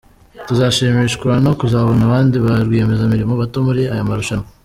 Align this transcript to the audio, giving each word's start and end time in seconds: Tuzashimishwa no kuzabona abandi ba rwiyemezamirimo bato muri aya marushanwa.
Tuzashimishwa 0.47 1.31
no 1.45 1.51
kuzabona 1.59 2.01
abandi 2.07 2.35
ba 2.45 2.53
rwiyemezamirimo 2.65 3.33
bato 3.41 3.57
muri 3.67 3.81
aya 3.93 4.09
marushanwa. 4.09 4.47